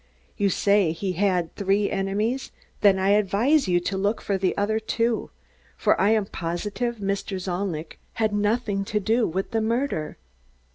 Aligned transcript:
You 0.35 0.49
say 0.49 0.93
he 0.93 1.11
had 1.11 1.55
three 1.55 1.91
enemies; 1.91 2.51
then 2.79 2.97
I 2.97 3.09
advise 3.09 3.67
you 3.67 3.79
to 3.81 3.97
look 3.99 4.19
for 4.19 4.35
the 4.35 4.57
other 4.57 4.79
two, 4.79 5.29
for 5.77 6.01
I 6.01 6.09
am 6.09 6.25
positive 6.25 6.95
Mr. 6.97 7.39
Zalnitch 7.39 7.99
had 8.13 8.33
nothing 8.33 8.83
to 8.85 8.99
do 8.99 9.27
with 9.27 9.51
the 9.51 9.61
murder." 9.61 10.17